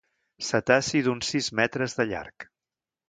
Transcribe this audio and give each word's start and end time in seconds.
Cetaci 0.47 1.01
d'uns 1.07 1.29
sis 1.35 1.49
metres 1.61 1.97
de 2.01 2.09
llarg. 2.13 2.49